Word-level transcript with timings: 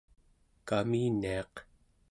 kaminiaq 0.67 1.53